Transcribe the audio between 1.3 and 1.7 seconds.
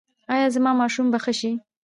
شي؟